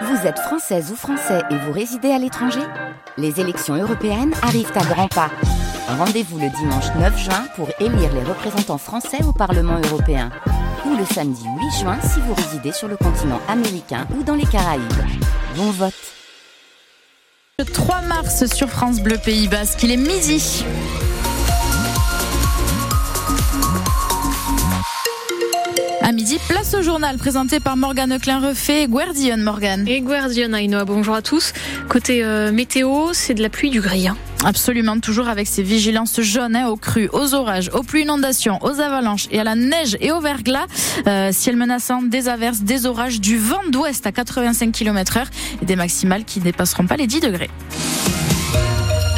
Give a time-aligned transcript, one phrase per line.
[0.00, 2.62] Vous êtes française ou français et vous résidez à l'étranger
[3.18, 5.30] Les élections européennes arrivent à grands pas.
[5.86, 10.30] Rendez-vous le dimanche 9 juin pour élire les représentants français au Parlement européen.
[10.86, 14.46] Ou le samedi 8 juin si vous résidez sur le continent américain ou dans les
[14.46, 14.82] Caraïbes.
[15.56, 15.92] Bon vote
[17.58, 20.64] Le 3 mars sur France Bleu Pays Basque, il est midi.
[26.12, 29.88] À midi, place au journal présenté par Morgane Klein-Refait, Guardian Morgane.
[29.88, 31.54] Et Guardian Ainoa, bonjour à tous.
[31.88, 34.08] Côté euh, météo, c'est de la pluie du gris.
[34.08, 34.18] Hein.
[34.44, 38.78] Absolument, toujours avec ces vigilances jaunes hein, aux crues, aux orages, aux pluies inondations, aux
[38.78, 40.66] avalanches et à la neige et au verglas.
[41.06, 45.30] Euh, ciel menaçant, des averses, des orages, du vent d'ouest à 85 km heure
[45.62, 47.50] et des maximales qui ne dépasseront pas les 10 degrés.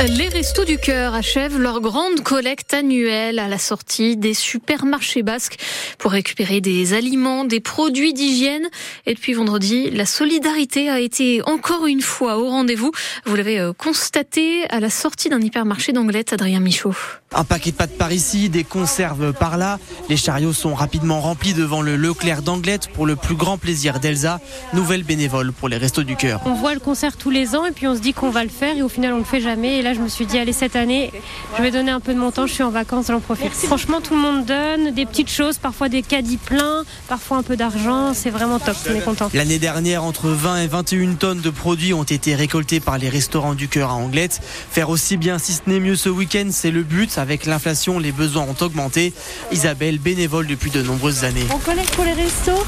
[0.06, 5.56] Les Restos du Cœur achèvent leur grande collecte annuelle à la sortie des supermarchés basques
[5.98, 8.68] pour récupérer des aliments, des produits d'hygiène.
[9.06, 12.92] Et depuis vendredi, la solidarité a été encore une fois au rendez-vous.
[13.24, 16.94] Vous l'avez euh, constaté à la sortie d'un hypermarché d'Anglette, Adrien Michaud.
[17.34, 19.78] Un paquet de pâtes par ici, des conserves par là.
[20.08, 24.40] Les chariots sont rapidement remplis devant le Leclerc d'Anglette pour le plus grand plaisir d'Elsa,
[24.72, 26.40] nouvelle bénévole pour les Restos du Cœur.
[26.44, 28.50] On voit le concert tous les ans et puis on se dit qu'on va le
[28.50, 29.78] faire et au final on le fait jamais.
[29.78, 31.12] Et là je me suis dit allez cette année
[31.56, 33.52] je vais donner un peu de mon temps, je suis en vacances, j'en profite.
[33.52, 37.56] Franchement tout le monde donne des petites choses, parfois des caddies pleins, parfois un peu
[37.56, 39.30] d'argent, c'est vraiment top, on est content.
[39.34, 43.54] L'année dernière, entre 20 et 21 tonnes de produits ont été récoltés par les restaurants
[43.54, 44.40] du cœur à Anglette.
[44.70, 47.18] Faire aussi bien si ce n'est mieux ce week-end, c'est le but.
[47.24, 49.14] Avec l'inflation, les besoins ont augmenté.
[49.50, 51.46] Isabelle, bénévole depuis de nombreuses années.
[51.54, 52.66] On collecte pour les restos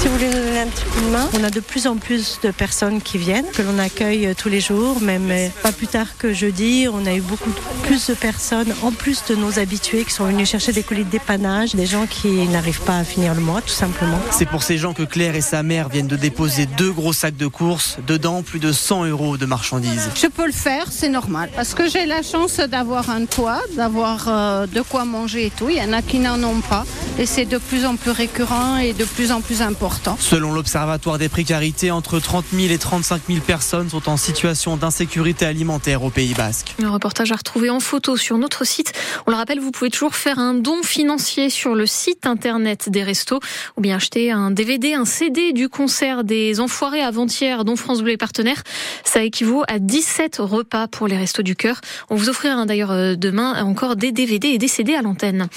[0.00, 1.28] si vous voulez nous donner un petit coup de main.
[1.38, 4.60] On a de plus en plus de personnes qui viennent, que l'on accueille tous les
[4.60, 6.86] jours, même euh, pas plus tard que jeudi.
[6.90, 7.50] On a eu beaucoup
[7.82, 11.10] plus de personnes, en plus de nos habitués, qui sont venus chercher des colis de
[11.10, 14.18] dépannage, des gens qui n'arrivent pas à finir le mois, tout simplement.
[14.30, 17.36] C'est pour ces gens que Claire et sa mère viennent de déposer deux gros sacs
[17.36, 17.98] de courses.
[18.06, 20.08] Dedans, plus de 100 euros de marchandises.
[20.14, 21.50] Je peux le faire, c'est normal.
[21.54, 25.68] Parce que j'ai la chance d'avoir un toit, d'avoir euh, de quoi manger et tout.
[25.68, 26.86] Il y en a qui n'en ont pas.
[27.18, 29.89] Et c'est de plus en plus récurrent et de plus en plus important.
[30.18, 35.44] Selon l'Observatoire des précarités, entre 30 000 et 35 000 personnes sont en situation d'insécurité
[35.44, 36.74] alimentaire au Pays Basque.
[36.82, 38.92] Un reportage à retrouver en photo sur notre site.
[39.26, 43.02] On le rappelle, vous pouvez toujours faire un don financier sur le site internet des
[43.02, 43.40] restos
[43.76, 48.12] ou bien acheter un DVD, un CD du concert des Enfoirés avant-hier dont France Bleu
[48.12, 48.62] est partenaire.
[49.04, 51.80] Ça équivaut à 17 repas pour les restos du cœur.
[52.10, 55.48] On vous offrira d'ailleurs euh, demain encore des DVD et des CD à l'antenne.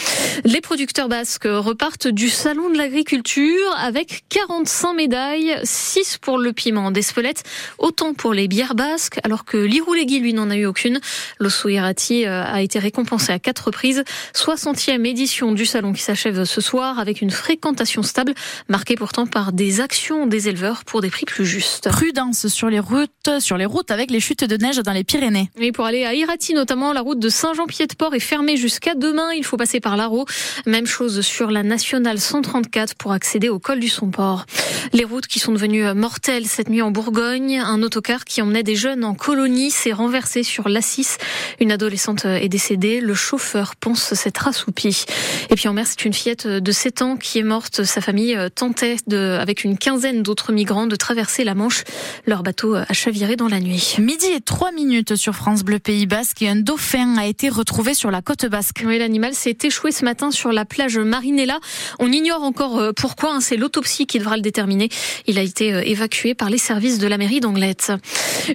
[0.44, 6.92] Les producteurs basques repartent du salon de l'agriculture avec 45 médailles, 6 pour le piment
[6.92, 7.44] d'Espelette,
[7.78, 11.00] autant pour les bières basques, alors que l'Iroulegui, lui, n'en a eu aucune.
[11.40, 14.04] L'Osso Irati euh, a été récompensé à quatre reprises.
[14.34, 18.34] 60e édition du salon qui s'achève ce soir avec une fréquentation stable,
[18.70, 21.90] marquée pourtant par des actions des éleveurs pour des prix plus justes.
[21.90, 25.50] Prudence sur les routes, sur les routes avec les chutes de neige dans les Pyrénées.
[25.60, 29.32] Et pour aller à Irati, notamment, la route de Saint-Jean-Pied-de-Port est fermée jusqu'à demain.
[29.34, 30.26] Il faut passer par l'Aro.
[30.66, 34.46] Même chose sur la nationale 134 pour accéder au col du Somport.
[34.92, 37.58] Les routes qui sont devenues mortelles cette nuit en Bourgogne.
[37.58, 41.18] Un autocar qui emmenait des jeunes en colonie s'est renversé sur l'Assis.
[41.60, 43.02] Une adolescente est décédée.
[43.02, 45.06] Le chauffeur pense s'être assoupi.
[45.50, 47.84] Et puis en mer, c'est une fillette de 7 ans qui est morte.
[47.84, 51.84] Sa famille tentait de, avec une quinzaine d'autres migrants de traverser la Manche.
[52.28, 53.96] Leur bateau a chaviré dans la nuit.
[54.00, 57.94] Midi et 3 minutes sur France Bleu Pays Basque et un dauphin a été retrouvé
[57.94, 58.84] sur la côte basque.
[58.86, 61.60] Oui, l'animal s'est échoué ce matin sur la plage Marinella.
[62.00, 63.36] On ignore encore euh, pourquoi.
[63.36, 63.40] Hein.
[63.42, 64.90] C'est l'autopsie qui devra le déterminer.
[65.28, 67.92] Il a été euh, évacué par les services de la mairie d'Anglette.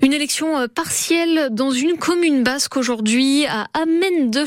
[0.02, 4.44] Une élection euh, partielle dans une commune basque aujourd'hui à Amen de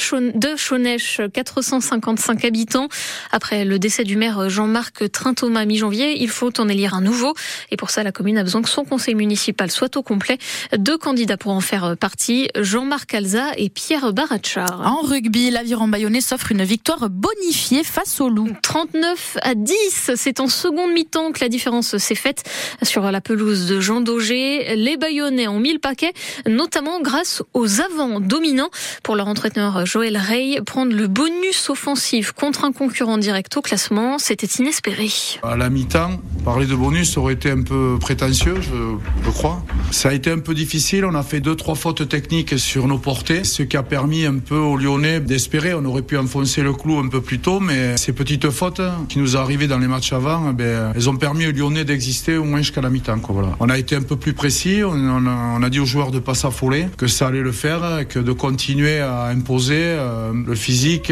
[0.55, 2.87] Chonèche, 455 habitants.
[3.31, 7.33] Après le décès du maire Jean-Marc Trin-Thomas mi-janvier, il faut en élire un nouveau.
[7.71, 10.37] Et pour ça, la commune a besoin que son conseil municipal soit au complet.
[10.77, 14.81] Deux candidats pour en faire partie, Jean-Marc Alza et Pierre Barachar.
[14.85, 18.49] En rugby, l'aviron bayonnais s'offre une victoire bonifiée face au loup.
[18.61, 22.43] 39 à 10, c'est en seconde mi-temps que la différence s'est faite
[22.81, 24.75] sur la pelouse de Jean Daugé.
[24.75, 26.13] Les Bayonnais ont mis le paquet,
[26.47, 28.69] notamment grâce aux avants dominants.
[29.03, 34.17] Pour leur entraîneur Joël Rey, prendre le bonus offensif contre un concurrent direct au classement,
[34.19, 35.09] c'était inespéré.
[35.43, 39.63] À la mi-temps, parler de bonus aurait été un peu prétentieux, je, je crois.
[39.91, 41.05] Ça a été un peu difficile.
[41.05, 44.37] On a fait deux, trois fautes techniques sur nos portées, ce qui a permis un
[44.37, 45.73] peu aux Lyonnais d'espérer.
[45.73, 49.19] On aurait pu enfoncer le clou un peu plus tôt, mais ces petites fautes qui
[49.19, 52.59] nous arrivaient dans les matchs avant, ben, elles ont permis aux Lyonnais d'exister au moins
[52.59, 53.19] jusqu'à la mi-temps.
[53.59, 56.87] On a été un peu plus précis, on, a, dit aux joueurs de pas s'affoler,
[56.97, 61.11] que ça allait le faire, que de continuer à imposer euh, le physique,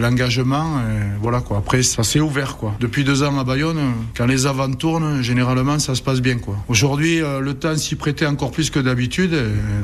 [0.00, 0.82] l'engagement.
[1.22, 1.58] Voilà quoi.
[1.58, 2.74] Après, ça s'est ouvert quoi.
[2.80, 3.80] Depuis deux ans à Bayonne,
[4.16, 6.56] quand les avants tournent, généralement ça se passe bien quoi.
[6.68, 9.34] Aujourd'hui, euh, le temps s'y prêtait encore plus que d'habitude,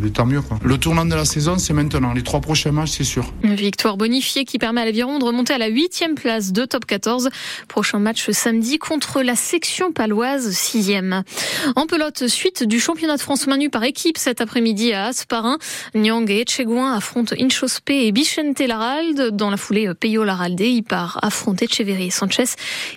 [0.04, 0.58] et, tant mieux quoi.
[0.62, 2.12] Le tournant de la saison, c'est maintenant.
[2.12, 3.32] Les trois prochains matchs, c'est sûr.
[3.42, 6.84] Une victoire bonifiée qui permet à l'Aviron de remonter à la huitième place de top
[6.84, 7.30] 14.
[7.68, 11.24] Prochain match samedi contre la section paloise, sixième.
[11.76, 15.58] En pelote, suite du championnat de France Manu par équipe cet après-midi à Asparin.
[15.94, 19.30] Nyang et Etchegouin affrontent Inchospe et Bichente Laralde.
[19.32, 22.44] Dans la foulée, Peyo Laralde y part affronter Cheverry et Sanchez.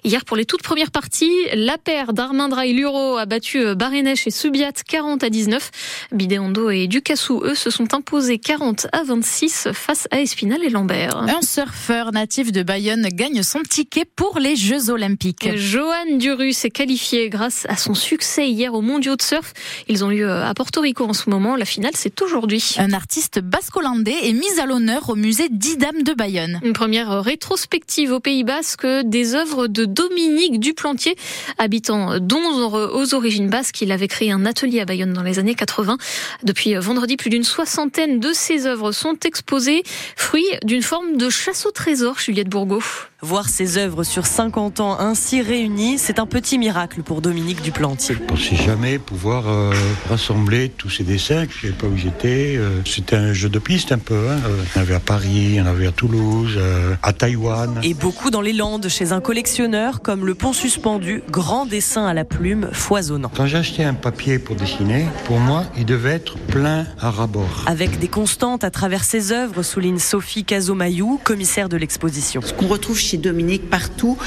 [0.04, 4.31] Hier, pour les toutes premières parties, la paire d'Armandra et Luro a battu Barénèche et
[4.31, 5.71] Subiat 40 à 19.
[6.12, 11.18] Bidéondo et Ducassou, eux, se sont imposés 40 à 26 face à Espinal et Lambert.
[11.18, 15.50] Un surfeur natif de Bayonne gagne son ticket pour les Jeux Olympiques.
[15.56, 19.53] Johan Duru s'est qualifié grâce à son succès hier aux mondiaux de surf.
[19.88, 21.55] Ils ont lieu à Porto Rico en ce moment.
[21.55, 22.75] La finale, c'est aujourd'hui.
[22.77, 26.59] Un artiste basque-hollandais est mis à l'honneur au musée d'Idam de Bayonne.
[26.63, 31.15] Une première rétrospective au Pays Basque des œuvres de Dominique Duplantier,
[31.57, 33.81] habitant d'Onze aux origines basques.
[33.81, 35.97] Il avait créé un atelier à Bayonne dans les années 80.
[36.44, 39.83] Depuis vendredi, plus d'une soixantaine de ses œuvres sont exposées,
[40.15, 42.81] fruit d'une forme de chasse au trésor, Juliette Bourgo.
[43.23, 48.15] Voir ses œuvres sur 50 ans ainsi réunies, c'est un petit miracle pour Dominique Duplantier.
[48.15, 49.71] Je ne pensais jamais pouvoir euh,
[50.09, 52.57] rassembler tous ces dessins, je ne savais pas où j'étais.
[52.57, 54.27] Euh, c'était un jeu de piste un peu.
[54.27, 54.41] Hein.
[54.45, 56.59] Euh, il y en avait à Paris, il y en avait à Toulouse,
[57.01, 57.79] à Taïwan.
[57.81, 62.13] Et beaucoup dans les Landes, chez un collectionneur, comme le pont suspendu, grand dessin à
[62.13, 63.31] la plume, foisonnant.
[63.33, 67.63] Quand acheté un papier pour dessiner, pour moi, il devait être plein à rabord.
[67.67, 72.41] Avec des constantes à travers ses œuvres, souligne Sophie Cazomayou, commissaire de l'exposition.
[72.41, 74.18] Ce qu'on retrouve chez Dominique partout,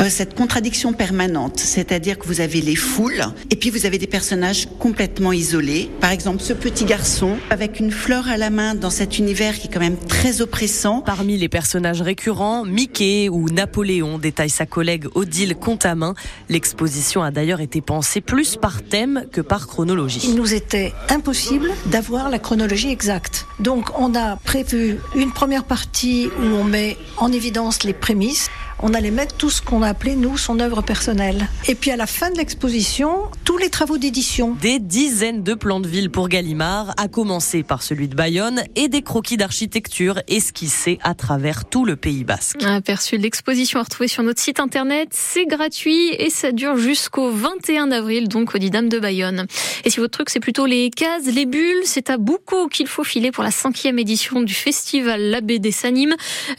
[0.00, 4.06] euh, cette contradiction permanente, c'est-à-dire que vous avez les foules et puis vous avez des
[4.06, 5.90] personnages complètement isolés.
[6.00, 9.68] Par exemple, ce petit garçon avec une fleur à la main dans cet univers qui
[9.68, 11.00] est quand même très oppressant.
[11.00, 16.14] Parmi les personnages récurrents, Mickey ou Napoléon, détaille sa collègue Odile Contamin.
[16.48, 20.20] L'exposition a d'ailleurs été pensée plus par thème que par chronologie.
[20.24, 23.46] Il nous était impossible d'avoir la chronologie exacte.
[23.60, 28.55] Donc on a prévu une première partie où on met en évidence les prémices Nice
[28.82, 31.48] on allait mettre tout ce qu'on a appelé, nous, son œuvre personnelle.
[31.68, 34.56] Et puis à la fin de l'exposition, tous les travaux d'édition.
[34.60, 38.88] Des dizaines de plans de ville pour Gallimard, à commencer par celui de Bayonne, et
[38.88, 42.62] des croquis d'architecture esquissés à travers tout le Pays Basque.
[42.64, 47.30] Aperçu de l'exposition à retrouver sur notre site internet, c'est gratuit et ça dure jusqu'au
[47.30, 49.46] 21 avril, donc au Didam de Bayonne.
[49.84, 53.04] Et si votre truc c'est plutôt les cases, les bulles, c'est à Boucault qu'il faut
[53.04, 56.14] filer pour la cinquième édition du festival La BD s'anime.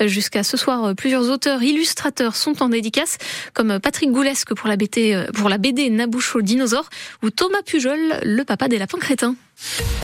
[0.06, 1.62] Jusqu'à ce soir, plusieurs auteurs
[2.34, 3.18] sont en dédicace,
[3.54, 6.90] comme Patrick Goulesque pour la BD, pour la BD Naboucho dinosaure
[7.24, 9.36] ou Thomas Pujol, le papa des lapins crétins.